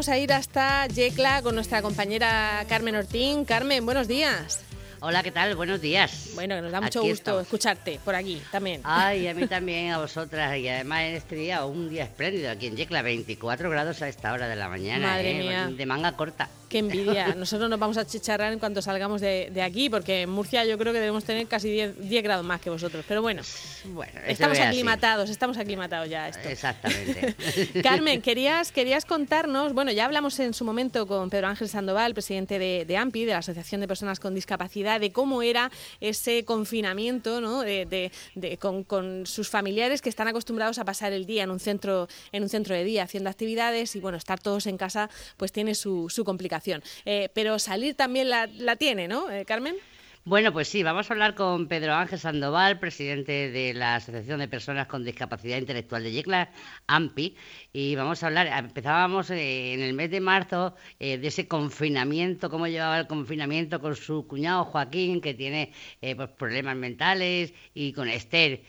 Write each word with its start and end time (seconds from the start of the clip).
vamos 0.00 0.08
a 0.08 0.16
ir 0.16 0.32
hasta 0.32 0.86
Yecla 0.86 1.42
con 1.42 1.54
nuestra 1.54 1.82
compañera 1.82 2.64
Carmen 2.70 2.96
Ortín. 2.96 3.44
Carmen, 3.44 3.84
buenos 3.84 4.08
días. 4.08 4.62
Hola, 5.00 5.22
¿qué 5.22 5.30
tal? 5.30 5.54
Buenos 5.56 5.82
días. 5.82 6.30
Bueno, 6.34 6.58
nos 6.62 6.72
da 6.72 6.80
mucho 6.80 7.02
gusto 7.02 7.38
escucharte 7.38 8.00
por 8.02 8.14
aquí 8.14 8.40
también. 8.50 8.80
Ay, 8.84 9.28
a 9.28 9.34
mí 9.34 9.46
también, 9.46 9.92
a 9.92 9.98
vosotras. 9.98 10.56
Y 10.56 10.68
además 10.68 11.02
en 11.02 11.16
este 11.16 11.36
día, 11.36 11.66
un 11.66 11.90
día 11.90 12.04
espléndido 12.04 12.50
aquí 12.50 12.68
en 12.68 12.76
Yecla, 12.76 13.02
24 13.02 13.68
grados 13.68 14.00
a 14.00 14.08
esta 14.08 14.32
hora 14.32 14.48
de 14.48 14.56
la 14.56 14.70
mañana. 14.70 15.06
Madre 15.06 15.32
¿eh? 15.32 15.38
mía. 15.38 15.70
De 15.70 15.84
manga 15.84 16.12
corta. 16.12 16.48
Qué 16.70 16.78
envidia. 16.78 17.34
Nosotros 17.34 17.68
nos 17.68 17.80
vamos 17.80 17.96
a 17.96 18.06
chicharrar 18.06 18.52
en 18.52 18.60
cuanto 18.60 18.80
salgamos 18.80 19.20
de, 19.20 19.60
aquí, 19.60 19.90
porque 19.90 20.22
en 20.22 20.30
Murcia 20.30 20.64
yo 20.64 20.78
creo 20.78 20.92
que 20.92 21.00
debemos 21.00 21.24
tener 21.24 21.48
casi 21.48 21.68
10, 21.68 22.08
10 22.08 22.22
grados 22.22 22.46
más 22.46 22.60
que 22.60 22.70
vosotros. 22.70 23.04
Pero 23.08 23.22
bueno, 23.22 23.42
bueno 23.86 24.12
estamos 24.24 24.56
aclimatados, 24.60 25.30
estamos 25.30 25.58
aclimatados 25.58 26.08
ya 26.08 26.26
a 26.26 26.28
esto. 26.28 26.48
Exactamente. 26.48 27.34
Carmen, 27.82 28.22
querías, 28.22 28.70
querías 28.70 29.04
contarnos, 29.04 29.74
bueno, 29.74 29.90
ya 29.90 30.04
hablamos 30.04 30.38
en 30.38 30.54
su 30.54 30.64
momento 30.64 31.08
con 31.08 31.28
Pedro 31.28 31.48
Ángel 31.48 31.68
Sandoval, 31.68 32.14
presidente 32.14 32.60
de, 32.60 32.96
AMPI, 32.96 33.24
de 33.24 33.32
la 33.32 33.38
Asociación 33.38 33.80
de 33.80 33.88
Personas 33.88 34.20
con 34.20 34.36
Discapacidad, 34.36 35.00
de 35.00 35.10
cómo 35.10 35.42
era 35.42 35.72
ese 36.00 36.44
confinamiento 36.44 37.40
¿no? 37.40 37.62
de, 37.62 38.12
con, 38.60 38.84
con, 38.84 39.26
sus 39.26 39.48
familiares 39.48 40.02
que 40.02 40.08
están 40.08 40.28
acostumbrados 40.28 40.78
a 40.78 40.84
pasar 40.84 41.12
el 41.12 41.26
día 41.26 41.42
en 41.42 41.50
un 41.50 41.58
centro, 41.58 42.06
en 42.30 42.44
un 42.44 42.48
centro 42.48 42.76
de 42.76 42.84
día 42.84 43.02
haciendo 43.02 43.28
actividades 43.28 43.96
y 43.96 44.00
bueno, 44.00 44.16
estar 44.16 44.38
todos 44.38 44.68
en 44.68 44.76
casa 44.76 45.10
pues 45.36 45.50
tiene 45.50 45.74
su, 45.74 46.08
su 46.08 46.24
complicación. 46.24 46.59
Eh, 47.04 47.28
pero 47.34 47.58
salir 47.58 47.94
también 47.94 48.28
la, 48.28 48.46
la 48.46 48.76
tiene, 48.76 49.08
¿no, 49.08 49.30
eh, 49.30 49.44
Carmen? 49.44 49.76
Bueno, 50.24 50.52
pues 50.52 50.68
sí, 50.68 50.82
vamos 50.82 51.10
a 51.10 51.14
hablar 51.14 51.34
con 51.34 51.66
Pedro 51.66 51.94
Ángel 51.94 52.18
Sandoval, 52.18 52.78
presidente 52.78 53.50
de 53.50 53.72
la 53.72 53.96
Asociación 53.96 54.40
de 54.40 54.48
Personas 54.48 54.86
con 54.86 55.02
Discapacidad 55.02 55.56
Intelectual 55.56 56.02
de 56.02 56.12
Yecla, 56.12 56.50
AMPI, 56.88 57.36
y 57.72 57.96
vamos 57.96 58.22
a 58.22 58.26
hablar, 58.26 58.46
empezábamos 58.46 59.30
eh, 59.30 59.72
en 59.72 59.80
el 59.80 59.94
mes 59.94 60.10
de 60.10 60.20
marzo 60.20 60.74
eh, 60.98 61.16
de 61.16 61.28
ese 61.28 61.48
confinamiento, 61.48 62.50
cómo 62.50 62.66
llevaba 62.66 62.98
el 62.98 63.06
confinamiento 63.06 63.80
con 63.80 63.96
su 63.96 64.26
cuñado 64.26 64.66
Joaquín, 64.66 65.22
que 65.22 65.32
tiene 65.32 65.72
eh, 66.02 66.14
pues, 66.14 66.28
problemas 66.30 66.76
mentales, 66.76 67.54
y 67.72 67.92
con 67.94 68.06
Esther, 68.08 68.60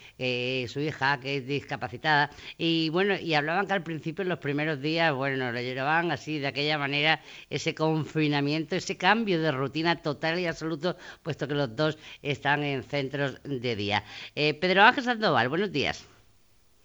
su 0.70 0.80
hija, 0.80 1.20
que 1.20 1.38
es 1.38 1.48
discapacitada, 1.48 2.32
y 2.58 2.90
bueno, 2.90 3.16
y 3.20 3.34
hablaban 3.34 3.68
que 3.68 3.74
al 3.74 3.84
principio, 3.84 4.22
en 4.22 4.30
los 4.30 4.40
primeros 4.40 4.82
días, 4.82 5.14
bueno, 5.14 5.52
lo 5.52 5.60
llevaban 5.60 6.12
así, 6.12 6.40
de 6.40 6.48
aquella 6.48 6.78
manera, 6.78 7.22
ese 7.50 7.76
confinamiento, 7.76 8.78
ese 8.78 8.96
cambio 8.98 9.42
de 9.42 9.52
rutina 9.52 10.02
total 10.02 10.40
y 10.40 10.46
absoluto, 10.46 10.96
pues 11.24 11.41
que 11.48 11.56
los 11.56 11.76
dos 11.76 11.98
están 12.22 12.64
en 12.64 12.84
centros 12.84 13.42
de 13.44 13.76
día. 13.76 14.04
Eh, 14.36 14.54
Pedro 14.54 14.84
Ángel 14.84 15.04
Sandoval, 15.04 15.50
buenos 15.50 15.72
días. 15.72 16.08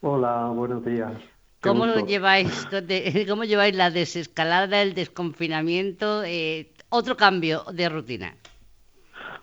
Hola, 0.00 0.48
buenos 0.54 0.84
días. 0.84 1.12
¿Cómo 1.60 1.86
lleváis, 2.06 2.68
¿Cómo 3.28 3.44
lleváis 3.44 3.74
la 3.76 3.90
desescalada, 3.90 4.82
el 4.82 4.94
desconfinamiento, 4.94 6.22
eh, 6.24 6.72
otro 6.88 7.16
cambio 7.16 7.64
de 7.72 7.88
rutina? 7.88 8.34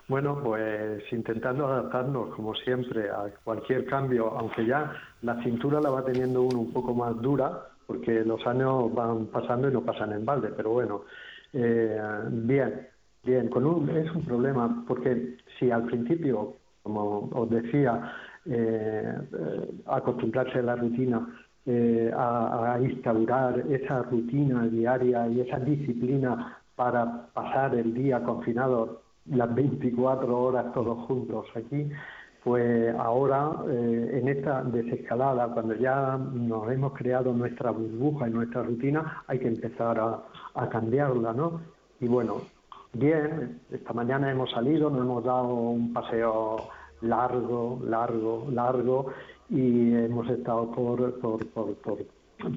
Bueno, 0.06 0.38
pues 0.42 1.02
intentando 1.12 1.66
adaptarnos, 1.66 2.34
como 2.34 2.54
siempre, 2.54 3.08
a 3.10 3.30
cualquier 3.42 3.86
cambio, 3.86 4.36
aunque 4.38 4.66
ya 4.66 4.92
la 5.22 5.42
cintura 5.42 5.80
la 5.80 5.88
va 5.90 6.04
teniendo 6.04 6.42
uno 6.42 6.60
un 6.60 6.72
poco 6.72 6.94
más 6.94 7.16
dura, 7.22 7.68
porque 7.86 8.22
los 8.24 8.46
años 8.46 8.92
van 8.94 9.26
pasando 9.26 9.68
y 9.68 9.72
no 9.72 9.82
pasan 9.82 10.12
en 10.12 10.24
balde, 10.26 10.50
pero 10.54 10.70
bueno, 10.70 11.04
eh, 11.54 11.98
bien, 12.28 12.88
Bien, 13.24 13.48
con 13.48 13.64
un, 13.64 13.88
es 13.88 14.14
un 14.14 14.22
problema 14.22 14.84
porque 14.86 15.38
si 15.58 15.70
al 15.70 15.84
principio, 15.84 16.56
como 16.82 17.30
os 17.32 17.48
decía, 17.48 18.12
eh, 18.44 19.14
eh, 19.32 19.70
acostumbrarse 19.86 20.58
a 20.58 20.62
la 20.62 20.76
rutina, 20.76 21.26
eh, 21.64 22.12
a, 22.14 22.78
instaurar 22.82 23.60
esa 23.70 24.02
rutina 24.02 24.66
diaria 24.66 25.26
y 25.28 25.40
esa 25.40 25.58
disciplina 25.58 26.58
para 26.76 27.28
pasar 27.32 27.74
el 27.76 27.94
día 27.94 28.22
confinado 28.22 29.00
las 29.26 29.54
24 29.54 30.42
horas 30.42 30.74
todos 30.74 30.98
juntos 31.06 31.46
aquí, 31.54 31.88
pues 32.42 32.94
ahora 32.98 33.52
en 33.66 34.28
esta 34.28 34.62
desescalada, 34.64 35.48
cuando 35.48 35.74
ya 35.76 36.18
nos 36.18 36.70
hemos 36.70 36.92
creado 36.92 37.32
nuestra 37.32 37.70
burbuja 37.70 38.28
y 38.28 38.32
nuestra 38.32 38.62
rutina, 38.64 39.24
hay 39.26 39.38
que 39.38 39.48
empezar 39.48 39.98
a 40.54 40.68
cambiarla, 40.68 41.32
¿no? 41.32 41.62
Y 42.00 42.06
bueno, 42.06 42.42
Bien, 42.94 43.60
esta 43.72 43.92
mañana 43.92 44.30
hemos 44.30 44.52
salido, 44.52 44.88
nos 44.88 45.00
hemos 45.00 45.24
dado 45.24 45.52
un 45.52 45.92
paseo 45.92 46.68
largo, 47.00 47.80
largo, 47.84 48.46
largo 48.52 49.06
y 49.50 49.92
hemos 49.94 50.30
estado 50.30 50.70
por, 50.70 51.18
por, 51.18 51.44
por, 51.48 51.74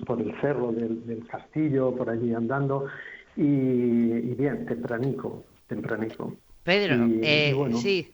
por, 0.05 0.21
el 0.21 0.39
cerro 0.39 0.71
del, 0.71 1.25
castillo, 1.27 1.91
por 1.95 2.11
allí 2.11 2.35
andando 2.35 2.85
y 3.35 4.35
bien, 4.35 4.67
tempranico, 4.67 5.43
tempranico. 5.67 6.33
Pedro, 6.67 7.07
eh, 7.23 7.55
sí, 7.81 8.11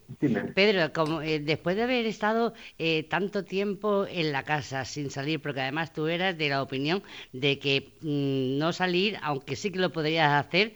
Pedro, 0.54 0.94
como, 0.94 1.24
eh, 1.24 1.40
después 1.40 1.76
de 1.76 1.82
haber 1.82 2.06
estado 2.06 2.54
eh, 2.78 3.02
tanto 3.10 3.44
tiempo 3.44 4.06
en 4.08 4.32
la 4.32 4.44
casa 4.44 4.86
sin 4.86 5.10
salir, 5.10 5.42
porque 5.42 5.62
además 5.62 5.92
tú 5.92 6.06
eras 6.06 6.38
de 6.38 6.50
la 6.50 6.62
opinión 6.62 7.02
de 7.32 7.58
que 7.58 7.96
mm, 8.02 8.60
no 8.60 8.72
salir, 8.72 9.18
aunque 9.24 9.56
sí 9.56 9.72
que 9.72 9.80
lo 9.80 9.92
podrías 9.92 10.34
hacer, 10.34 10.76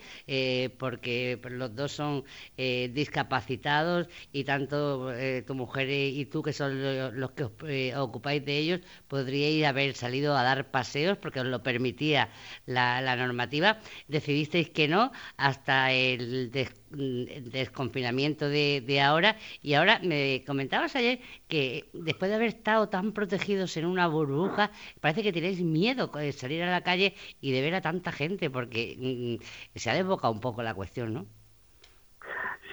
porque 0.80 1.40
los 1.52 1.76
dos 1.76 1.92
son 1.92 2.24
discapacitados 2.56 4.08
y 4.34 4.44
tanto 4.44 5.12
tu 5.46 5.54
mujer 5.54 5.88
y 5.92 6.26
tú, 6.26 6.42
que 6.42 6.54
son 6.54 7.20
los 7.20 7.32
que 7.32 7.44
os 7.44 7.52
ocupáis 7.96 8.44
de 8.44 8.58
ellos, 8.58 8.82
podríais 9.08 9.64
haber 9.68 9.94
salido 9.94 10.36
a 10.36 10.42
dar 10.42 10.72
paseos 10.72 11.20
porque 11.20 11.42
os 11.42 11.46
lo 11.46 11.62
permitía 11.62 12.30
la, 12.66 13.02
la 13.02 13.16
normativa. 13.16 13.80
Decidisteis 14.08 14.72
que 14.72 14.88
no 14.88 15.12
hasta 15.38 15.92
el 15.92 16.50
Desconfinamiento 16.98 18.50
de, 18.50 19.02
ahora. 19.02 19.36
Y 19.62 19.76
ahora 19.76 20.00
me 20.04 20.44
comentabas 20.46 20.96
ayer 20.96 21.20
que 21.48 21.90
después 21.94 22.30
de 22.30 22.36
haber 22.36 22.50
estado 22.50 22.90
tan 22.90 23.12
protegidos 23.12 23.78
en 23.78 23.86
una 23.86 24.08
burbuja, 24.08 24.72
parece 25.00 25.24
que 25.24 25.32
tenéis 25.32 25.62
miedo 25.62 26.08
de 26.08 26.32
salir 26.32 26.64
a 26.64 26.72
la 26.72 26.82
calle 26.82 27.14
y 27.42 27.52
de 27.52 27.62
ver 27.62 27.76
a 27.76 27.82
tanta 27.82 28.12
gente, 28.12 28.50
porque 28.50 29.40
mm, 29.40 29.78
se 29.78 29.90
ha 29.90 29.94
desbocado 29.94 30.34
un 30.34 30.42
poco 30.42 30.64
la 30.64 30.74
cuestión, 30.74 31.14
¿no? 31.14 31.26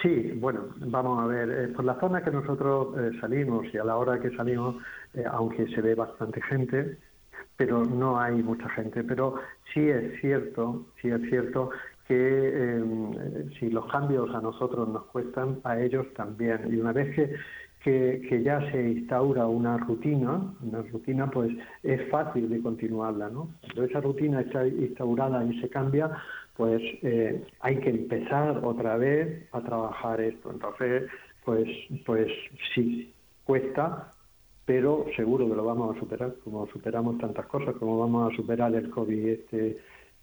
Sí, 0.05 0.33
bueno, 0.37 0.67
vamos 0.77 1.23
a 1.23 1.27
ver, 1.27 1.51
eh, 1.51 1.69
por 1.69 1.85
la 1.85 1.99
zona 1.99 2.23
que 2.23 2.31
nosotros 2.31 2.89
eh, 2.99 3.19
salimos 3.23 3.65
y 3.73 3.79
a 3.79 3.85
la 3.85 3.97
hora 3.97 4.21
que 4.21 4.37
salimos, 4.37 4.77
eh, 5.15 5.25
aunque 5.31 5.67
se 5.69 5.81
ve 5.81 5.95
bastante 5.95 6.43
gente, 6.43 6.99
pero 7.57 7.87
no 7.87 8.21
hay 8.21 8.43
mucha 8.43 8.69
gente. 8.71 9.03
Pero 9.03 9.37
sí 9.73 9.81
es 9.89 10.21
cierto, 10.21 10.85
sí 11.01 11.09
es 11.09 11.23
cierto 11.31 11.71
que 12.07 12.15
em, 12.77 13.51
si 13.59 13.71
los 13.71 13.87
cambios 13.87 14.35
a 14.35 14.41
nosotros 14.41 14.89
nos 14.89 15.05
cuestan, 15.05 15.61
a 15.65 15.81
ellos 15.81 16.07
también. 16.15 16.61
Y 16.71 16.77
una 16.77 16.93
vez 16.93 17.15
que, 17.83 18.27
que, 18.29 18.43
ya 18.43 18.61
se 18.71 18.91
instaura 18.91 19.47
una 19.47 19.77
rutina, 19.79 20.55
una 20.63 20.83
rutina 20.83 21.31
pues 21.31 21.51
es 21.83 22.09
fácil 22.11 22.49
de 22.49 22.61
continuarla, 22.61 23.31
¿no? 23.31 23.51
Cuando 23.63 23.85
esa 23.85 24.01
rutina 24.01 24.41
está 24.41 24.67
instaurada 24.67 25.45
y 25.45 25.61
se 25.61 25.69
cambia, 25.69 26.11
pues 26.57 26.83
eh, 27.03 27.43
hay 27.61 27.77
que 27.81 27.91
empezar 27.91 28.61
otra 28.65 28.97
vez 28.97 29.49
a 29.53 29.61
trabajar 29.61 30.21
esto. 30.21 30.51
Entonces, 30.51 31.11
pues, 31.45 31.69
pues 32.07 32.29
sí, 32.75 33.13
cuesta, 33.45 34.11
pero 34.65 35.07
seguro 35.17 35.49
que 35.49 35.57
lo 35.57 35.65
vamos 35.65 35.97
a 35.97 36.01
superar, 36.01 36.35
como 36.43 36.67
superamos 36.69 37.19
tantas 37.19 37.47
cosas, 37.47 37.75
como 37.77 37.99
vamos 37.99 38.33
a 38.33 38.37
superar 38.37 38.75
el 38.75 38.91
COVID 38.91 39.29
este 39.29 39.79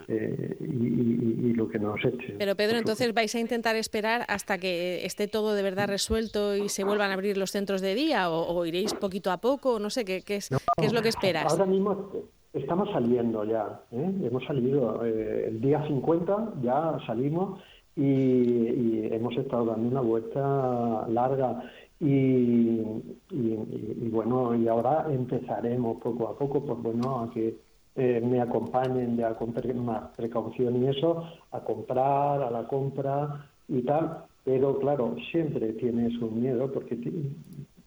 eh, 0.07 0.57
y, 0.59 1.53
lo 1.53 1.67
que 1.67 1.79
nos 1.79 2.03
eche. 2.03 2.35
Pero 2.37 2.55
Pedro, 2.55 2.77
entonces 2.77 3.13
vais 3.13 3.33
a 3.35 3.39
intentar 3.39 3.75
esperar 3.75 4.25
hasta 4.27 4.57
que 4.57 5.05
esté 5.05 5.27
todo 5.27 5.53
de 5.53 5.61
verdad 5.63 5.87
resuelto 5.87 6.55
y 6.55 6.69
se 6.69 6.83
vuelvan 6.83 7.11
a 7.11 7.13
abrir 7.13 7.37
los 7.37 7.51
centros 7.51 7.81
de 7.81 7.93
día 7.93 8.29
o, 8.29 8.65
iréis 8.65 8.93
poquito 8.93 9.31
a 9.31 9.37
poco, 9.37 9.79
no 9.79 9.89
sé, 9.89 10.05
¿qué, 10.05 10.21
qué, 10.21 10.37
es, 10.37 10.49
¿qué 10.49 10.85
es 10.85 10.93
lo 10.93 11.01
que 11.01 11.09
esperas? 11.09 11.51
Ahora 11.51 11.65
mismo 11.65 12.11
estamos 12.53 12.89
saliendo 12.91 13.43
ya, 13.45 13.81
¿eh? 13.91 14.13
hemos 14.23 14.43
salido 14.45 15.05
eh, 15.05 15.47
el 15.47 15.61
día 15.61 15.85
50, 15.87 16.53
ya 16.61 16.97
salimos 17.05 17.59
y, 17.95 19.07
hemos 19.13 19.35
estado 19.37 19.65
dando 19.65 19.87
una 19.89 20.01
vuelta 20.01 21.05
larga 21.09 21.63
y, 21.99 22.81
y, 23.29 24.09
bueno, 24.09 24.55
y 24.55 24.67
ahora 24.67 25.05
empezaremos 25.09 26.01
poco 26.01 26.29
a 26.29 26.37
poco, 26.37 26.65
pues 26.65 26.81
bueno, 26.81 27.21
a 27.21 27.31
que 27.31 27.55
eh, 27.95 28.21
me 28.23 28.39
acompañen 28.39 29.17
ya 29.17 29.35
con 29.35 29.53
más 29.83 30.15
precaución 30.15 30.81
y 30.81 30.87
eso, 30.87 31.25
a 31.51 31.59
comprar, 31.59 32.41
a 32.41 32.49
la 32.49 32.67
compra 32.67 33.45
y 33.67 33.81
tal, 33.81 34.25
pero 34.45 34.79
claro, 34.79 35.15
siempre 35.31 35.73
tienes 35.73 36.17
un 36.21 36.41
miedo 36.41 36.71
porque 36.71 36.97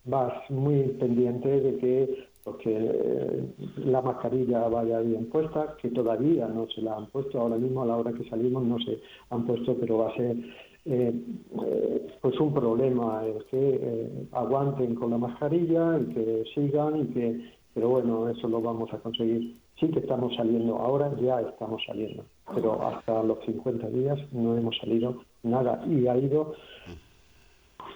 vas 0.05 0.51
muy 0.51 0.83
pendiente 1.01 1.49
de 1.49 1.77
que 1.79 2.25
porque 2.45 2.77
eh, 2.77 3.45
la 3.77 4.03
mascarilla 4.03 4.69
vaya 4.69 5.01
bien 5.01 5.31
puesta, 5.31 5.77
que 5.81 5.89
todavía 5.89 6.47
no 6.47 6.67
se 6.69 6.83
la 6.83 6.97
han 6.97 7.07
puesto, 7.07 7.41
ahora 7.41 7.57
mismo 7.57 7.83
a 7.83 7.87
la 7.87 7.97
hora 7.97 8.13
que 8.13 8.29
salimos 8.29 8.63
no 8.65 8.79
se 8.81 8.99
han 9.31 9.47
puesto, 9.47 9.75
pero 9.81 9.99
va 9.99 10.11
a 10.11 10.17
ser 10.17 10.37
eh, 10.85 11.15
pues 12.21 12.39
un 12.39 12.53
problema 12.53 13.25
el 13.25 13.43
que 13.47 14.29
aguanten 14.33 14.95
con 14.95 15.13
la 15.13 15.17
mascarilla 15.17 15.99
y 15.99 16.13
que 16.13 16.45
sigan 16.55 17.01
y 17.01 17.07
que 17.07 17.55
pero 17.75 17.89
bueno, 17.89 18.29
eso 18.29 18.47
lo 18.49 18.61
vamos 18.61 18.93
a 18.95 18.99
conseguir. 18.99 19.57
Sí 19.81 19.89
que 19.89 20.01
estamos 20.01 20.35
saliendo, 20.37 20.77
ahora 20.77 21.13
ya 21.21 21.41
estamos 21.41 21.83
saliendo, 21.85 22.25
pero 22.55 22.81
hasta 22.87 23.23
los 23.23 23.45
50 23.45 23.89
días 23.89 24.19
no 24.33 24.57
hemos 24.57 24.77
salido 24.79 25.23
nada 25.43 25.85
y 25.87 26.07
ha 26.07 26.17
ido 26.17 26.55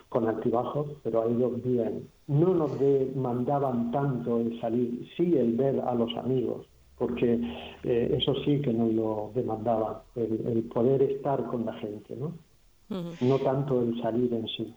con 0.09 0.27
altibajos, 0.27 0.89
pero 1.03 1.23
ha 1.23 1.31
ido 1.31 1.51
bien. 1.51 2.09
No 2.27 2.55
nos 2.55 2.79
demandaban 2.79 3.91
tanto 3.91 4.41
el 4.41 4.61
salir, 4.61 5.09
sí 5.17 5.37
el 5.37 5.53
ver 5.57 5.81
a 5.81 5.95
los 5.95 6.15
amigos, 6.17 6.67
porque 6.97 7.41
eh, 7.85 8.17
eso 8.19 8.35
sí 8.45 8.61
que 8.61 8.73
nos 8.73 8.93
lo 8.93 9.31
demandaban, 9.35 9.99
el, 10.17 10.65
poder 10.75 11.03
estar 11.03 11.45
con 11.47 11.65
la 11.65 11.75
gente, 11.75 12.17
¿no? 12.17 12.33
No 13.21 13.39
tanto 13.39 13.83
el 13.83 14.01
salir 14.01 14.33
en 14.33 14.49
sí. 14.49 14.75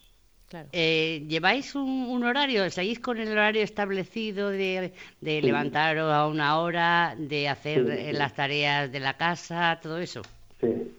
Eh, 0.71 1.25
¿Lleváis 1.27 1.75
un, 1.75 2.23
horario? 2.23 2.69
¿Seguís 2.69 2.99
con 2.99 3.17
el 3.17 3.31
horario 3.31 3.63
establecido 3.63 4.49
de, 4.49 4.91
levantaros 5.21 6.11
a 6.11 6.27
una 6.27 6.59
hora, 6.59 7.15
de 7.17 7.47
hacer 7.47 8.13
las 8.13 8.33
tareas 8.33 8.91
de 8.91 8.99
la 8.99 9.15
casa, 9.15 9.79
todo 9.81 9.97
eso? 9.97 10.21
Sí, 10.59 10.91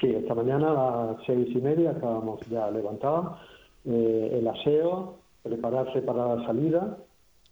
sí 0.00 0.14
esta 0.14 0.34
mañana 0.34 0.70
a 0.70 1.06
las 1.12 1.26
seis 1.26 1.48
y 1.50 1.60
media 1.60 1.90
acabamos 1.90 2.40
ya 2.48 2.70
levantados, 2.70 3.38
eh, 3.84 4.38
el 4.38 4.48
aseo, 4.48 5.18
prepararse 5.42 6.00
para 6.02 6.36
la 6.36 6.46
salida, 6.46 6.98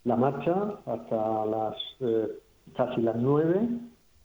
la 0.03 0.15
marcha 0.15 0.79
hasta 0.85 1.45
las 1.45 1.75
eh, 2.01 2.27
casi 2.75 3.01
las 3.01 3.15
nueve, 3.15 3.67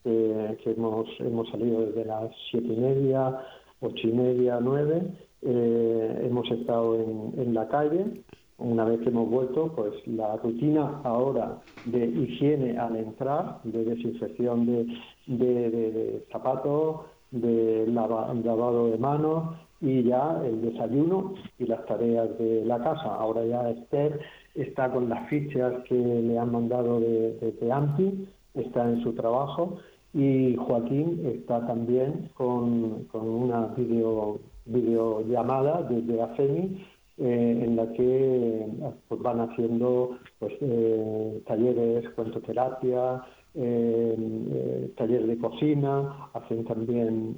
que 0.05 0.71
hemos, 0.71 1.07
hemos 1.19 1.51
salido 1.51 1.85
desde 1.85 2.07
las 2.07 2.31
siete 2.51 2.73
y 2.73 2.77
media, 2.77 3.45
ocho 3.81 4.09
y 4.09 4.13
media, 4.13 4.59
nueve 4.59 5.03
eh, 5.43 6.23
hemos 6.25 6.51
estado 6.51 6.95
en, 6.95 7.55
la 7.55 7.69
calle. 7.69 8.23
Una 8.59 8.85
vez 8.85 9.01
que 9.01 9.11
hemos 9.11 9.31
vuelto, 9.31 9.73
pues 9.75 9.95
la 10.07 10.37
rutina 10.37 11.01
ahora 11.05 11.59
de 11.85 12.07
higiene 12.07 12.77
al 12.77 12.97
entrar, 12.97 13.61
de 13.63 13.85
desinfección 13.85 14.67
de, 14.67 14.87
de, 15.27 16.27
zapatos, 16.33 17.03
de 17.31 17.87
lavado 17.87 18.91
de 18.91 18.99
manos 18.99 19.55
y 19.81 20.03
ya 20.03 20.43
el 20.45 20.61
desayuno 20.61 21.35
y 21.59 21.67
las 21.67 21.85
tareas 21.87 22.37
de 22.39 22.65
la 22.65 22.79
casa. 22.79 23.15
Ahora 23.15 23.45
ya 23.45 23.71
Esther 23.71 24.21
está 24.55 24.91
con 24.91 25.09
las 25.09 25.29
fichas 25.29 25.85
que 25.85 25.95
le 25.95 26.37
han 26.37 26.51
mandado 26.51 26.99
de, 27.01 27.55
de, 27.61 27.73
AMPI, 27.73 28.29
está 28.55 28.89
en 28.89 29.03
su 29.03 29.13
trabajo 29.13 29.79
y 30.13 30.57
Joaquín 30.57 31.23
está 31.25 31.65
también 31.67 32.31
con, 32.35 33.05
con 33.05 33.29
una 33.29 33.67
video 33.77 34.41
videollamada 34.69 35.83
desde 35.83 36.23
AFEMI 36.23 36.85
eh, 37.19 37.61
en 37.65 37.75
la 37.75 37.93
que 37.95 38.67
pues, 39.09 39.21
van 39.21 39.41
haciendo 39.41 40.19
pues, 40.39 40.53
eh, 40.61 41.43
talleres, 41.47 42.09
cuentoterapia, 42.11 43.23
eh, 43.55 44.93
taller 44.97 45.27
de 45.27 45.39
cocina, 45.39 46.31
hacen 46.33 46.65
también 46.65 47.35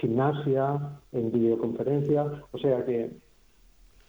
gimnasia 0.00 1.00
en 1.12 1.30
videoconferencia, 1.30 2.24
o 2.52 2.58
sea 2.58 2.84
que 2.86 3.10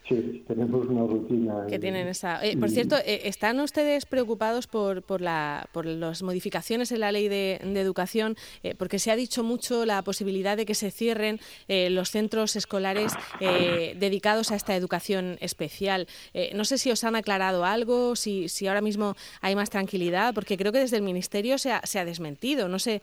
Sí, 0.09 0.43
tenemos 0.47 0.87
una 0.87 1.05
rutina. 1.05 1.67
Que 1.69 1.77
tienen 1.77 2.07
esa. 2.07 2.43
Eh, 2.43 2.57
por 2.57 2.71
cierto, 2.71 2.95
eh, 2.97 3.21
¿están 3.25 3.59
ustedes 3.59 4.07
preocupados 4.07 4.65
por, 4.65 5.03
por, 5.03 5.21
la, 5.21 5.69
por 5.71 5.85
las 5.85 6.23
modificaciones 6.23 6.91
en 6.91 7.01
la 7.01 7.11
ley 7.11 7.27
de, 7.27 7.59
educación? 7.79 8.35
Eh, 8.63 8.73
porque 8.75 8.97
se 8.97 9.11
ha 9.11 9.15
dicho 9.15 9.43
mucho 9.43 9.85
la 9.85 10.01
posibilidad 10.01 10.57
de 10.57 10.65
que 10.65 10.73
se 10.73 10.89
cierren 10.89 11.39
los 11.67 12.09
centros 12.09 12.55
escolares 12.55 13.13
dedicados 13.39 14.51
a 14.51 14.55
esta 14.55 14.75
educación 14.75 15.37
especial. 15.39 16.07
no 16.55 16.65
sé 16.65 16.77
si 16.77 16.89
os 16.89 17.03
han 17.03 17.15
aclarado 17.15 17.63
algo, 17.63 18.15
si, 18.15 18.49
si 18.49 18.67
ahora 18.67 18.81
mismo 18.81 19.15
hay 19.41 19.55
más 19.55 19.69
tranquilidad, 19.69 20.33
porque 20.33 20.57
creo 20.57 20.71
que 20.71 20.79
desde 20.79 20.97
el 20.97 21.03
Ministerio 21.03 21.57
se 21.57 21.71
ha, 21.71 21.81
se 21.85 21.99
ha 21.99 22.05
desmentido. 22.05 22.67
No 22.67 22.79
sé, 22.79 23.01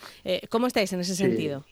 ¿cómo 0.49 0.67
estáis 0.67 0.93
en 0.93 1.01
ese 1.01 1.15
sentido? 1.15 1.65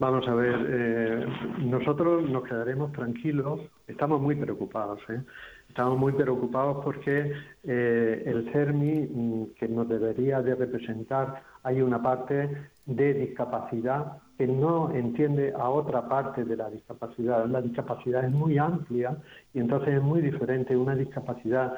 Vamos 0.00 0.26
a 0.26 0.34
ver, 0.34 0.66
eh, 0.70 1.26
nosotros 1.60 2.28
nos 2.28 2.42
quedaremos 2.42 2.90
tranquilos, 2.90 3.60
estamos 3.86 4.20
muy 4.20 4.34
preocupados, 4.34 4.98
¿eh? 5.08 5.22
estamos 5.68 5.96
muy 5.96 6.12
preocupados 6.12 6.84
porque 6.84 7.32
eh, 7.62 8.22
el 8.26 8.50
CERMI, 8.50 9.08
mm, 9.08 9.44
que 9.56 9.68
nos 9.68 9.88
debería 9.88 10.42
de 10.42 10.56
representar, 10.56 11.42
hay 11.62 11.80
una 11.80 12.02
parte 12.02 12.50
de 12.86 13.14
discapacidad 13.14 14.18
que 14.36 14.48
no 14.48 14.90
entiende 14.92 15.52
a 15.56 15.68
otra 15.68 16.08
parte 16.08 16.44
de 16.44 16.56
la 16.56 16.68
discapacidad. 16.70 17.46
La 17.46 17.62
discapacidad 17.62 18.24
es 18.24 18.32
muy 18.32 18.58
amplia 18.58 19.16
y 19.54 19.60
entonces 19.60 19.94
es 19.94 20.02
muy 20.02 20.20
diferente 20.22 20.76
una 20.76 20.96
discapacidad 20.96 21.72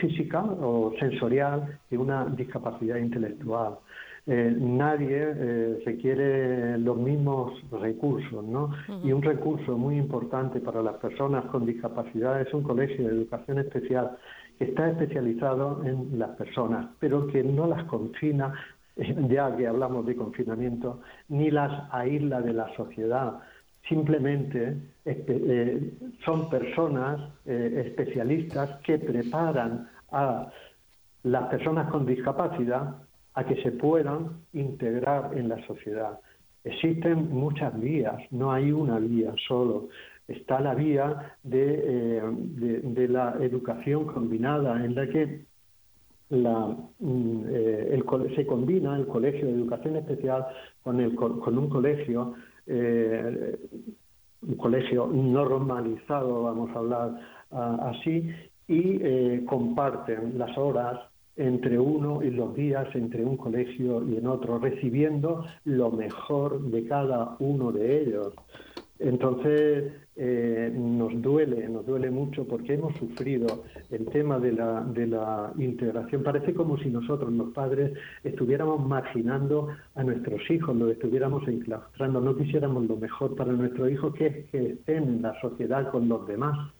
física 0.00 0.42
o 0.42 0.92
sensorial 1.00 1.78
que 1.88 1.98
una 1.98 2.24
discapacidad 2.26 2.96
intelectual. 2.96 3.78
Eh, 4.30 4.54
nadie 4.60 5.16
eh, 5.22 5.82
requiere 5.86 6.76
los 6.76 6.98
mismos 6.98 7.58
recursos, 7.70 8.44
¿no? 8.44 8.74
Y 9.02 9.10
un 9.10 9.22
recurso 9.22 9.78
muy 9.78 9.96
importante 9.96 10.60
para 10.60 10.82
las 10.82 10.96
personas 10.96 11.46
con 11.46 11.64
discapacidad 11.64 12.38
es 12.38 12.52
un 12.52 12.62
colegio 12.62 13.08
de 13.08 13.14
educación 13.14 13.58
especial 13.58 14.18
que 14.58 14.66
está 14.66 14.90
especializado 14.90 15.82
en 15.82 16.18
las 16.18 16.36
personas, 16.36 16.88
pero 16.98 17.26
que 17.28 17.42
no 17.42 17.68
las 17.68 17.84
confina, 17.84 18.52
ya 19.30 19.56
que 19.56 19.66
hablamos 19.66 20.04
de 20.04 20.14
confinamiento, 20.14 21.00
ni 21.30 21.50
las 21.50 21.90
aísla 21.90 22.42
de 22.42 22.52
la 22.52 22.68
sociedad. 22.76 23.38
Simplemente 23.88 24.76
eh, 25.06 25.94
son 26.26 26.50
personas 26.50 27.18
especialistas 27.46 28.78
que 28.84 28.98
preparan 28.98 29.88
a 30.12 30.50
las 31.22 31.48
personas 31.48 31.90
con 31.90 32.04
discapacidad 32.04 33.07
a 33.38 33.44
que 33.44 33.62
se 33.62 33.70
puedan 33.70 34.42
integrar 34.52 35.30
en 35.38 35.48
la 35.48 35.64
sociedad. 35.64 36.18
Existen 36.64 37.30
muchas 37.30 37.78
vías, 37.78 38.20
no 38.32 38.50
hay 38.50 38.72
una 38.72 38.98
vía 38.98 39.32
solo. 39.46 39.90
Está 40.26 40.58
la 40.58 40.74
vía 40.74 41.36
de, 41.44 42.18
eh, 42.18 43.08
la 43.08 43.36
educación 43.40 44.06
combinada, 44.06 44.84
en 44.84 44.96
la 44.96 45.06
que 45.06 45.44
mm, 46.30 47.44
eh, 47.48 48.02
se 48.34 48.44
combina 48.44 48.96
el 48.96 49.06
colegio 49.06 49.46
de 49.46 49.52
educación 49.52 49.94
especial 49.94 50.44
con, 50.82 51.00
el, 51.00 51.14
con 51.14 51.56
un 51.56 51.68
colegio, 51.68 52.34
eh, 52.66 53.56
un 54.42 54.56
colegio 54.56 55.06
normalizado, 55.06 56.42
vamos 56.42 56.70
a 56.74 56.78
hablar 56.80 57.20
ah, 57.52 57.92
así, 57.92 58.28
y 58.66 59.44
comparten 59.44 60.36
las 60.36 60.58
horas 60.58 60.98
entre 61.38 61.78
uno 61.78 62.22
y 62.22 62.30
los 62.30 62.54
días 62.54 62.88
entre 62.94 63.24
un 63.24 63.36
colegio 63.36 64.06
y 64.06 64.16
en 64.16 64.26
otro, 64.26 64.58
recibiendo 64.58 65.44
lo 65.64 65.90
mejor 65.90 66.60
de 66.60 66.84
cada 66.84 67.36
uno 67.38 67.72
de 67.72 68.02
ellos. 68.02 68.34
Entonces 68.98 69.92
eh, 70.16 70.72
nos 70.74 71.22
duele, 71.22 71.68
nos 71.68 71.86
duele 71.86 72.10
mucho 72.10 72.44
porque 72.44 72.74
hemos 72.74 72.96
sufrido 72.96 73.62
el 73.92 74.06
tema 74.06 74.40
de 74.40 74.50
la, 74.50 74.80
de 74.82 75.06
la 75.06 75.52
integración. 75.56 76.24
Parece 76.24 76.52
como 76.52 76.76
si 76.78 76.90
nosotros, 76.90 77.32
los 77.32 77.50
padres, 77.50 77.92
estuviéramos 78.24 78.84
marginando 78.84 79.68
a 79.94 80.02
nuestros 80.02 80.40
hijos, 80.50 80.74
los 80.74 80.90
estuviéramos 80.90 81.46
enclaustrando, 81.46 82.20
no 82.20 82.36
quisiéramos 82.36 82.88
lo 82.88 82.96
mejor 82.96 83.36
para 83.36 83.52
nuestros 83.52 83.92
hijos, 83.92 84.12
que 84.14 84.26
es 84.26 84.46
que 84.46 84.66
estén 84.72 85.04
en 85.04 85.22
la 85.22 85.40
sociedad 85.40 85.92
con 85.92 86.08
los 86.08 86.26
demás 86.26 86.72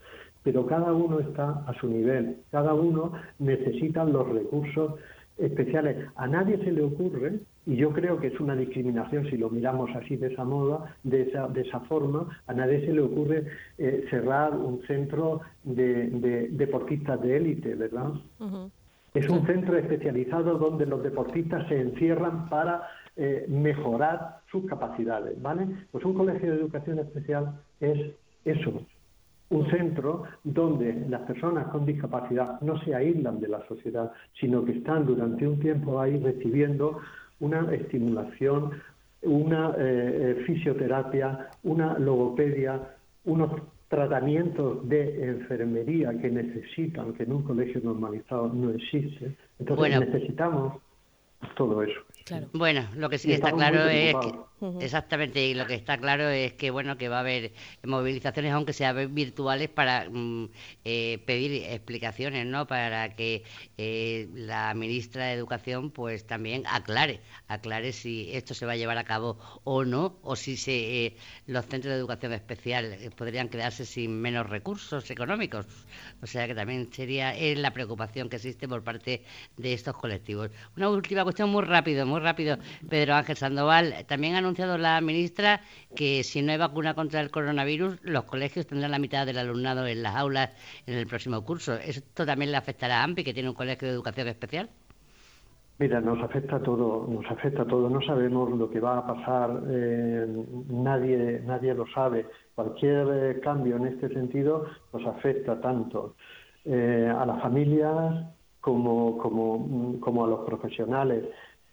pero 0.49 0.65
cada 0.65 0.95
uno 0.95 1.21
está 1.21 1.63
a 1.67 1.75
su 1.79 1.89
nivel, 1.89 2.39
cada 2.51 2.73
uno 2.73 3.13
necesita 3.39 4.03
los 4.03 4.27
recursos 4.27 4.95
especiales. 5.37 6.07
A 6.17 6.27
nadie 6.27 6.57
se 6.65 6.73
le 6.73 6.83
ocurre, 6.85 7.41
y 7.67 7.77
yo 7.77 7.93
creo 7.93 8.19
que 8.19 8.29
es 8.29 8.41
una 8.41 8.57
discriminación 8.57 9.27
si 9.27 9.37
lo 9.37 9.51
miramos 9.51 9.91
así 9.95 10.17
de 10.17 10.29
esa 10.29 10.45
moda, 10.45 10.97
de 11.05 11.21
esa, 11.25 11.49
de 11.49 11.61
esa 11.61 11.81
forma, 11.81 12.41
a 12.47 12.55
nadie 12.55 12.81
se 12.87 12.95
le 12.95 13.03
ocurre 13.03 13.45
eh, 13.77 14.07
cerrar 14.09 14.57
un 14.57 14.81
centro 14.87 15.43
de, 15.65 16.49
deportistas 16.51 17.21
de 17.21 17.37
élite, 17.37 17.75
¿verdad? 17.75 18.13
Es 19.13 19.29
un 19.29 19.45
centro 19.47 19.77
especializado 19.77 20.57
donde 20.57 20.87
los 20.87 21.03
deportistas 21.03 21.69
se 21.69 21.79
encierran 21.79 22.49
para 22.49 22.89
eh, 23.17 23.45
mejorar 23.51 24.39
sus 24.51 24.65
capacidades, 24.65 25.43
¿vale? 25.43 25.67
Pues 25.93 26.07
un 26.07 26.15
colegio 26.15 26.51
de 26.51 26.59
educación 26.59 27.01
especial 27.01 27.61
es 27.81 28.13
eso, 28.47 28.81
un 29.51 29.71
centro 29.71 30.25
donde 30.45 31.07
las 31.09 31.23
personas 31.23 31.69
con 31.69 31.87
discapacidad 31.87 32.61
no 32.61 32.79
se 32.83 32.95
aíslan 32.95 33.41
de 33.41 33.49
la 33.49 33.67
sociedad, 33.67 34.13
sino 34.39 34.65
que 34.65 34.73
están 34.73 35.07
durante 35.07 35.47
un 35.47 35.59
tiempo 35.59 36.01
ahí 36.01 36.19
recibiendo 36.19 37.01
una 37.41 37.73
estimulación, 37.73 38.73
una 39.23 39.71
eh, 39.71 39.75
eh, 39.79 40.45
fisioterapia, 40.47 41.51
una 41.63 41.99
logopedia, 41.99 42.95
unos 43.25 43.53
tratamientos 43.89 44.87
de 44.87 45.29
enfermería 45.29 46.17
que 46.19 46.31
necesitan, 46.31 47.15
que 47.15 47.23
en 47.23 47.33
un 47.33 47.43
colegio 47.43 47.81
normalizado 47.83 48.53
no 48.53 48.71
existe. 48.71 49.35
Entonces 49.59 50.01
necesitamos 50.01 50.75
todo 51.57 51.83
eso. 51.83 52.01
Bueno, 52.53 52.89
lo 52.95 53.09
que 53.09 53.19
sí 53.19 53.33
está 53.33 53.53
claro 53.53 53.87
es 53.89 54.15
que 54.15 54.33
Exactamente, 54.81 55.47
y 55.47 55.55
lo 55.55 55.67
que 55.67 55.75
está 55.75 55.99
claro 55.99 56.29
es 56.29 56.53
que 56.55 56.71
bueno 56.71 56.99
que 56.99 57.09
va 57.09 57.19
a 57.19 57.21
haber 57.21 57.53
movilizaciones, 57.85 58.53
aunque 58.53 58.73
sean 58.73 59.15
virtuales, 59.15 59.69
para 59.69 60.09
mm, 60.11 60.51
eh, 60.85 61.23
pedir 61.27 61.63
explicaciones, 61.65 62.45
¿no? 62.45 62.67
Para 62.67 63.15
que 63.15 63.45
eh, 63.77 64.29
la 64.35 64.75
ministra 64.75 65.27
de 65.27 65.35
Educación, 65.35 65.93
pues 65.93 66.27
también 66.27 66.65
aclare, 66.67 67.21
aclare 67.47 67.93
si 67.93 68.31
esto 68.33 68.53
se 68.53 68.67
va 68.67 68.73
a 68.73 68.77
llevar 68.77 68.99
a 68.99 69.05
cabo 69.05 69.39
o 69.63 69.85
no, 69.85 70.19
o 70.23 70.35
si 70.35 70.57
se, 70.57 71.07
eh, 71.07 71.17
los 71.47 71.65
centros 71.67 71.93
de 71.93 72.01
educación 72.01 72.33
especial 72.33 72.99
podrían 73.17 73.49
quedarse 73.49 73.85
sin 73.85 74.21
menos 74.21 74.51
recursos 74.51 75.09
económicos. 75.11 75.67
O 76.21 76.27
sea 76.27 76.49
que 76.49 76.55
también 76.57 76.93
sería 76.93 77.35
es 77.37 77.57
la 77.59 77.73
preocupación 77.73 78.29
que 78.29 78.37
existe 78.37 78.67
por 78.67 78.83
parte 78.83 79.23
de 79.57 79.73
estos 79.73 79.97
colectivos. 79.97 80.51
Una 80.77 80.89
última 80.89 81.23
cuestión 81.23 81.51
muy 81.51 81.63
rápido, 81.63 82.05
muy 82.07 82.18
rápido, 82.21 82.57
Pedro 82.89 83.15
Ángel 83.15 83.37
Sandoval. 83.37 83.95
También 84.07 84.35
han 84.35 84.45
anunciado 84.45 84.79
la 84.79 85.01
ministra 85.01 85.61
que 85.95 86.23
si 86.25 86.43
no 86.43 86.53
hay 86.53 86.59
vacuna 86.59 86.95
contra 86.95 87.21
el 87.21 87.31
coronavirus, 87.31 87.99
los 88.03 88.25
colegios 88.25 88.67
tendrán 88.67 88.91
la 88.91 88.99
mitad 88.99 89.27
del 89.27 89.39
alumnado 89.39 89.87
en 89.87 90.03
las 90.03 90.17
aulas 90.17 90.51
en 90.87 90.95
el 90.95 91.07
próximo 91.07 91.45
curso. 91.45 91.75
¿Esto 91.75 92.27
también 92.27 92.51
le 92.51 92.57
afectará 92.57 93.01
a 93.01 93.05
AMPI, 93.05 93.25
que 93.25 93.35
tiene 93.35 93.49
un 93.49 93.55
colegio 93.55 93.89
de 93.89 93.95
educación 93.95 94.29
especial? 94.29 94.69
Mira, 95.81 96.01
nos 96.01 96.21
afecta 96.21 96.57
a 96.57 96.63
todo, 96.63 97.07
nos 97.09 97.25
afecta 97.31 97.63
a 97.63 97.65
todo. 97.65 97.89
No 97.89 98.03
sabemos 98.03 98.51
lo 98.51 98.69
que 98.69 98.81
va 98.81 98.99
a 98.99 99.07
pasar, 99.07 99.63
eh, 99.71 100.27
nadie, 100.69 101.41
nadie 101.47 101.73
lo 101.73 101.87
sabe. 101.95 102.27
Cualquier 102.57 103.07
eh, 103.13 103.41
cambio 103.41 103.77
en 103.77 103.87
este 103.87 104.09
sentido 104.09 104.67
nos 104.93 105.07
afecta 105.07 105.61
tanto 105.61 106.17
eh, 106.65 107.13
a 107.17 107.25
las 107.25 107.41
familias 107.41 108.27
como, 108.61 109.19
como, 109.19 110.01
como 110.01 110.25
a 110.25 110.29
los 110.29 110.41
profesionales 110.41 111.25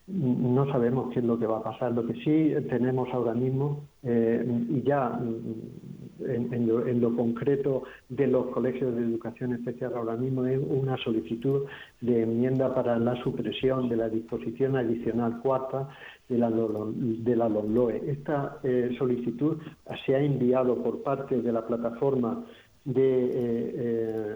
no 0.08 0.72
sabemos 0.72 1.12
qué 1.12 1.20
es 1.20 1.26
lo 1.26 1.40
que 1.40 1.48
va 1.48 1.58
a 1.58 1.64
pasar. 1.64 1.92
Lo 1.92 2.06
que 2.06 2.14
sí 2.16 2.54
tenemos 2.70 3.10
ahora 3.12 3.34
mismo, 3.34 3.88
eh, 4.04 4.46
y 4.70 4.84
ya 4.84 5.10
mm, 5.10 6.54
en, 6.54 7.02
lo, 7.02 7.16
concreto 7.16 7.84
de 8.10 8.28
los 8.28 8.48
colegios 8.48 8.96
de 8.96 9.02
educación 9.02 9.54
especial 9.54 9.94
ahora 9.96 10.16
mismo, 10.16 10.46
es 10.46 10.60
una 10.60 10.96
solicitud 10.98 11.64
de 12.02 12.24
enmienda 12.24 12.74
para 12.74 13.00
la 13.00 13.16
supresión 13.24 13.90
de 13.90 13.98
la 13.98 14.10
disposición 14.10 14.76
adicional 14.76 15.40
cuarta 15.42 15.90
de 16.30 16.38
la, 16.38 16.52
de 16.52 17.36
la 17.36 17.50
LOMLOE. 17.50 18.04
Esta 18.08 18.60
eh, 18.64 18.96
solicitud 19.00 19.58
se 20.06 20.16
ha 20.16 20.20
enviado 20.20 20.82
por 20.84 21.02
parte 21.02 21.42
de 21.42 21.52
la 21.52 21.66
plataforma 21.66 22.46
de 22.84 23.32
eh, 23.34 24.36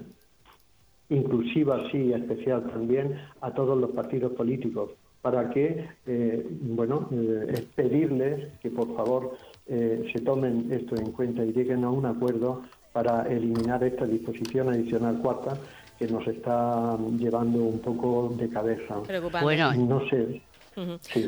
inclusiva, 1.09 1.83
sí, 1.91 2.11
especial 2.11 2.63
también, 2.71 3.15
a 3.41 3.53
todos 3.53 3.77
los 3.79 3.91
partidos 3.91 4.33
políticos 4.33 4.91
para 5.21 5.49
que, 5.49 5.85
eh, 6.07 6.47
bueno, 6.61 7.09
eh, 7.11 7.65
pedirles 7.75 8.53
que 8.61 8.69
por 8.69 8.95
favor 8.95 9.37
eh, 9.67 10.09
se 10.13 10.21
tomen 10.21 10.69
esto 10.71 10.95
en 10.95 11.11
cuenta 11.11 11.43
y 11.43 11.51
lleguen 11.51 11.83
a 11.83 11.89
un 11.89 12.05
acuerdo 12.05 12.61
para 12.93 13.27
eliminar 13.27 13.83
esta 13.83 14.05
disposición 14.05 14.69
adicional 14.69 15.19
cuarta 15.21 15.57
que 15.97 16.07
nos 16.07 16.25
está 16.27 16.97
llevando 17.17 17.59
un 17.59 17.79
poco 17.79 18.33
de 18.37 18.49
cabeza. 18.49 18.95
Bueno, 19.41 19.73
no 19.73 20.09
sé, 20.09 20.41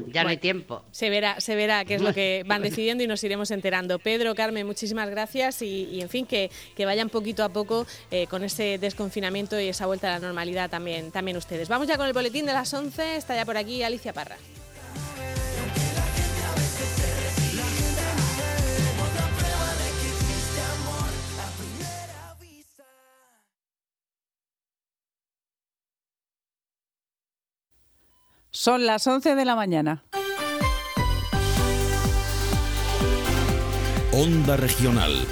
ya 0.08 0.24
no 0.24 0.30
hay 0.30 0.38
tiempo. 0.38 0.84
Se 0.92 1.10
verá, 1.10 1.40
se 1.40 1.56
verá 1.56 1.86
qué 1.86 1.96
es 1.96 2.02
lo 2.02 2.14
que 2.14 2.44
van 2.48 2.62
decidiendo 2.62 3.04
y 3.04 3.08
nos 3.08 3.24
iremos 3.24 3.52
enterando. 3.52 4.00
Pedro, 4.00 4.36
Carmen, 4.36 4.66
muchísimas 4.66 5.10
gracias 5.10 5.62
y, 5.62 6.02
en 6.02 6.10
fin, 6.10 6.26
que, 6.26 6.50
que, 6.76 6.86
vayan 6.86 7.10
poquito 7.10 7.44
a 7.44 7.50
poco 7.50 7.86
eh, 8.10 8.28
con 8.28 8.44
ese 8.44 8.78
desconfinamiento 8.78 9.60
y 9.60 9.68
esa 9.68 9.86
vuelta 9.86 10.10
a 10.10 10.20
la 10.20 10.26
normalidad 10.26 10.70
también, 10.70 11.12
también 11.12 11.38
ustedes. 11.38 11.70
Vamos 11.70 11.88
ya 11.88 11.98
con 11.98 12.08
el 12.08 12.14
boletín 12.14 12.46
de 12.46 12.54
las 12.54 12.74
11, 12.74 13.16
está 13.16 13.36
ya 13.36 13.46
por 13.46 13.58
aquí 13.58 13.84
Alicia 13.84 14.14
Parra. 14.14 14.38
Son 28.54 28.86
las 28.86 29.08
11 29.08 29.36
de 29.36 29.46
la 29.46 29.56
mañana. 29.56 30.04
Onda 34.12 34.58
Regional. 34.58 35.26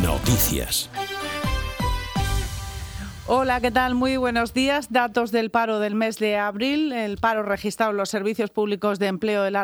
Noticias. 0.00 0.88
Hola, 3.26 3.60
¿qué 3.60 3.72
tal? 3.72 3.96
Muy 3.96 4.16
buenos 4.16 4.54
días. 4.54 4.92
Datos 4.92 5.32
del 5.32 5.50
paro 5.50 5.80
del 5.80 5.96
mes 5.96 6.20
de 6.20 6.36
abril. 6.36 6.92
El 6.92 7.18
paro 7.18 7.42
registrado 7.42 7.90
en 7.90 7.96
los 7.96 8.10
servicios 8.10 8.50
públicos 8.50 9.00
de 9.00 9.08
empleo 9.08 9.42
de 9.42 9.50
la 9.50 9.54